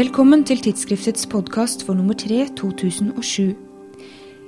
[0.00, 3.50] Velkommen til tidsskriftets podkast for nummer tre 2007.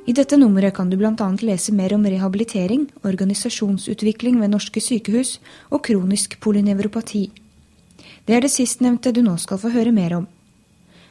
[0.09, 1.27] I dette nummeret kan du bl.a.
[1.45, 5.35] lese mer om rehabilitering, organisasjonsutvikling ved norske sykehus
[5.69, 7.27] og kronisk polynevropati.
[8.25, 10.31] Det er det sistnevnte du nå skal få høre mer om.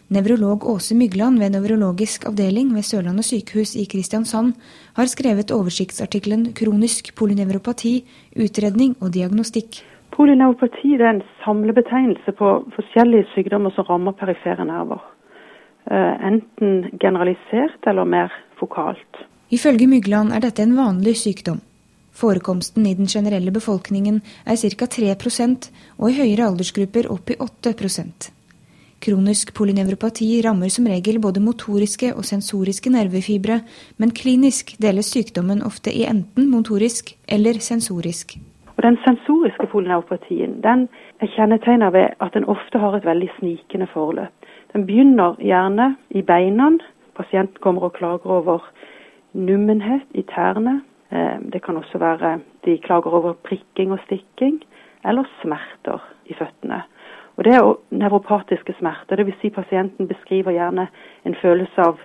[0.10, 4.56] Nevrolog Åse Mygland ved nevrologisk avdeling ved Sørlandet sykehus i Kristiansand
[4.98, 8.00] har skrevet oversiktsartikkelen 'Kronisk polynevropati
[8.34, 9.84] utredning og diagnostikk'.
[10.12, 15.00] Polyneuropati er en samlebetegnelse på forskjellige sykdommer som rammer perifere nerver.
[15.92, 19.24] Eh, enten generalisert eller mer fokalt.
[19.50, 21.62] Ifølge Mygland er dette en vanlig sykdom.
[22.12, 24.86] Forekomsten i den generelle befolkningen er ca.
[24.86, 28.32] 3% og i høyere aldersgrupper opp i 8%
[29.02, 33.64] Kronisk polynevropati rammer som regel både motoriske og sensoriske nervefibre,
[33.98, 38.38] men klinisk deles sykdommen ofte i enten motorisk eller sensorisk.
[38.82, 40.88] Og Den sensoriske polyneuropatien den
[41.20, 44.34] er kjennetegnet ved at den ofte har et veldig snikende forløp.
[44.74, 46.70] Den begynner gjerne i beina.
[47.16, 48.72] Pasienten kommer og klager over
[49.34, 50.82] nummenhet i tærne.
[51.12, 54.64] Eh, det kan også være de klager over prikking og stikking,
[55.06, 56.82] eller smerter i føttene.
[57.38, 59.42] Og Det er nevropatiske smerter, dvs.
[59.42, 60.88] Si pasienten beskriver gjerne
[61.26, 62.00] en følelse av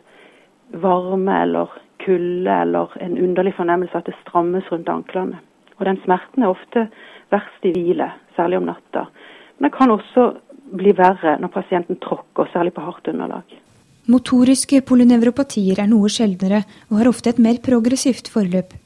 [0.73, 1.67] varme eller
[2.05, 5.39] kulde eller en underlig fornemmelse at det strammes rundt anklene.
[5.77, 6.87] Og den smerten er ofte
[7.33, 9.07] verst i hvile, særlig om natta.
[9.59, 10.27] Men det kan også
[10.77, 13.45] bli verre når pasienten tråkker, særlig på hardt underlag.
[14.07, 18.77] Motoriske polynevropatier er noe sjeldnere og har ofte et mer progressivt forløp.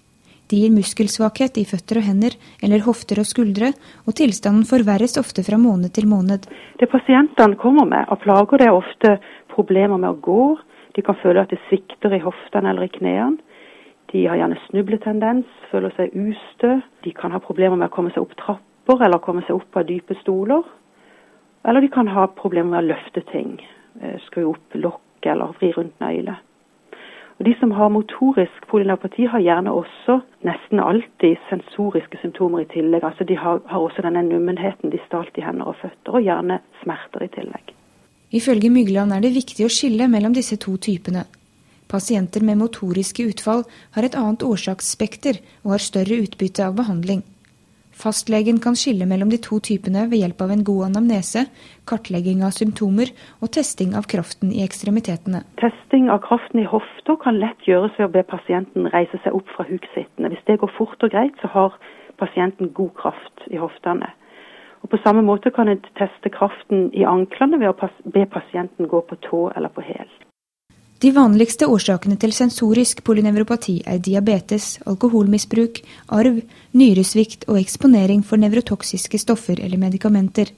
[0.50, 3.70] De gir muskelsvakhet i føtter og hender eller hofter og skuldre,
[4.08, 6.48] og tilstanden forverres ofte fra måned til måned.
[6.80, 9.12] Det pasientene kommer med av plager, det er ofte
[9.52, 10.42] problemer med å gå.
[10.96, 13.38] De kan føle at det svikter i hoftene eller i knærne.
[14.12, 16.80] De har gjerne snubletendens, føler seg ustø.
[17.04, 19.86] De kan ha problemer med å komme seg opp trapper eller komme seg opp av
[19.86, 20.66] dype stoler.
[21.68, 23.60] Eller de kan ha problemer med å løfte ting.
[24.00, 26.36] Eh, skru opp lokk eller vri rundt nøyle.
[27.38, 33.04] Og De som har motorisk polynapati, har gjerne også nesten alltid sensoriske symptomer i tillegg.
[33.04, 36.60] Altså De har, har også denne nummenheten de stalt i hender og føtter, og gjerne
[36.82, 37.72] smerter i tillegg.
[38.36, 41.24] Ifølge Mygland er det viktig å skille mellom disse to typene.
[41.90, 43.64] Pasienter med motoriske utfall
[43.96, 47.24] har et annet årsaksspekter og har større utbytte av behandling.
[48.00, 51.42] Fastlegen kan skille mellom de to typene ved hjelp av en god anamnese,
[51.90, 53.10] kartlegging av symptomer
[53.42, 55.42] og testing av kraften i ekstremitetene.
[55.60, 59.50] Testing av kraften i hofta kan lett gjøres ved å be pasienten reise seg opp
[59.56, 60.30] fra huksittende.
[60.32, 61.76] Hvis det går fort og greit, så har
[62.22, 64.14] pasienten god kraft i hoftene.
[64.80, 69.02] Og På samme måte kan en teste kraften i anklene ved å be pasienten gå
[69.04, 70.08] på tå eller på hæl.
[71.00, 75.78] De vanligste årsakene til sensorisk polynevropati er diabetes, alkoholmisbruk,
[76.12, 76.42] arv,
[76.76, 80.50] nyresvikt og eksponering for nevrotoksiske stoffer eller medikamenter.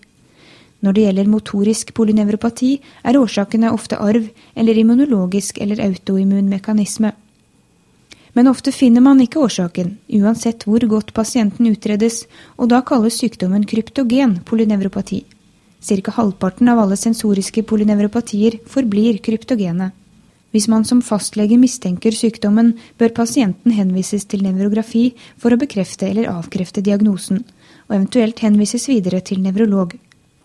[0.82, 2.72] Når det gjelder motorisk polynevropati,
[3.06, 4.26] er årsakene ofte arv
[4.58, 7.12] eller immunologisk eller autoimmun mekanisme.
[8.34, 12.24] Men ofte finner man ikke årsaken, uansett hvor godt pasienten utredes,
[12.58, 15.22] og da kalles sykdommen kryptogen polynevropati.
[15.78, 19.92] Cirka halvparten av alle sensoriske polynevropatier forblir kryptogene.
[20.52, 25.06] Hvis man som fastlege mistenker sykdommen, bør pasienten henvises til nevrografi
[25.40, 27.40] for å bekrefte eller avkrefte diagnosen,
[27.88, 29.96] og eventuelt henvises videre til nevrolog.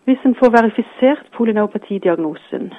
[0.08, 2.70] Hvis en får verifisert polyneuropatidiagnosen,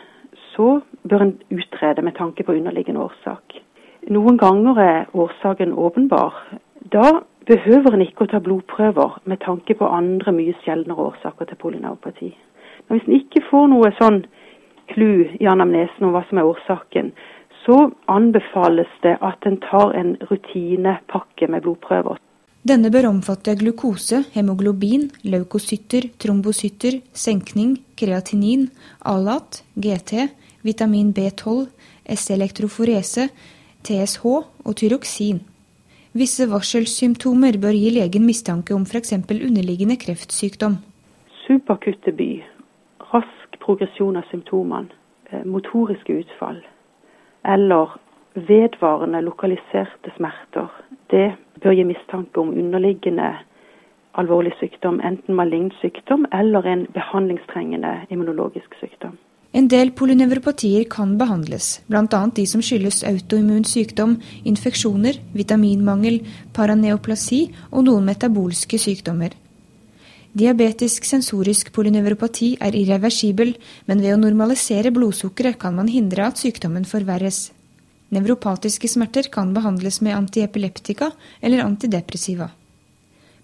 [0.54, 3.60] så bør en utrede med tanke på underliggende årsak.
[4.08, 6.32] Noen ganger er årsaken åpenbar.
[6.92, 11.60] Da behøver en ikke å ta blodprøver med tanke på andre mye sjeldnere årsaker til
[11.60, 12.32] polyneuropati.
[12.88, 14.22] Men hvis en ikke får noe sånn
[14.98, 17.12] clou i anamnesen om hva som er årsaken,
[17.64, 22.18] så anbefales det at en tar en rutinepakke med blodprøver.
[22.68, 28.66] Denne bør omfatte glukose, hemoglobin, leukocytter, trombocytter, senkning, kreatinin,
[29.06, 30.26] alat, GT,
[30.66, 31.68] vitamin B12,
[32.18, 33.28] S-elektroforese,
[33.86, 35.40] TSH og tyroksin.
[36.18, 39.14] Visse varselsymptomer bør gi legen mistanke om f.eks.
[39.14, 40.80] underliggende kreftsykdom.
[41.46, 42.30] Superkutte by,
[43.14, 44.97] rask progresjon av symptomene,
[45.44, 46.62] motoriske utfall
[47.44, 47.96] eller
[48.34, 50.68] vedvarende lokaliserte smerter,
[51.10, 51.32] det
[51.62, 53.30] bør gi mistanke om underliggende
[54.18, 59.16] alvorlig sykdom, enten malign sykdom eller en behandlingstrengende immunologisk sykdom.
[59.56, 62.20] En del polynevropatier kan behandles, bl.a.
[62.36, 66.20] de som skyldes autoimmun sykdom, infeksjoner, vitaminmangel,
[66.54, 69.32] paraneoplasi og noen metabolske sykdommer.
[70.38, 73.56] Diabetisk sensorisk polynevropati er irreversibel,
[73.88, 77.48] men ved å normalisere blodsukkeret kan man hindre at sykdommen forverres.
[78.14, 81.10] Nevropatiske smerter kan behandles med antiepileptika
[81.42, 82.52] eller antidepressiva.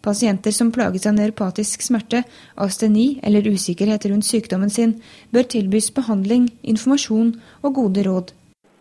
[0.07, 2.23] Pasienter som plages av neuropatisk smerte,
[2.63, 4.95] asteni eller usikkerhet rundt sykdommen sin,
[5.35, 8.35] bør tilbys behandling, informasjon og gode råd.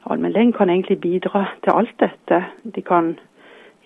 [0.05, 2.43] Allmennlegen kan egentlig bidra til alt dette.
[2.75, 3.15] De kan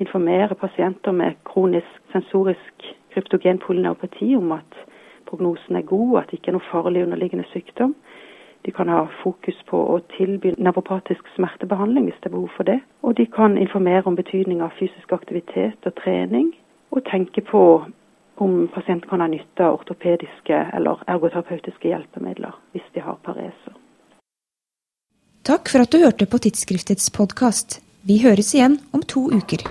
[0.03, 4.79] informere pasienter med kronisk sensorisk kryptogen polyneuropati om at
[5.25, 7.95] prognosen er god, at det ikke er noe farlig underliggende sykdom.
[8.65, 12.79] De kan ha fokus på å tilby nevropatisk smertebehandling hvis det er behov for det.
[13.03, 16.51] Og de kan informere om betydning av fysisk aktivitet og trening,
[16.91, 17.63] og tenke på
[18.37, 23.73] om pasienten kan ha nytte av ortopediske eller ergoterapeutiske hjelpemidler hvis de har pareser.
[25.47, 27.79] Takk for at du hørte på Tidsskriftets podkast.
[28.07, 29.63] Vi høres igjen om to uker.